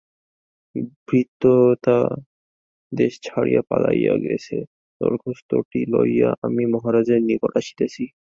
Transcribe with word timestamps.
ভৃত্যটা 1.07 1.97
দেশ 2.91 3.13
ছাড়িয়া 3.23 3.61
পলাইয়া 3.69 4.15
গেছে, 4.25 4.57
দরখাস্তটি 5.01 5.79
লইয়া 5.93 6.29
আমি 6.43 6.63
মহারাজের 6.73 7.21
নিকট 7.29 7.51
আসিতেছি। 7.57 8.03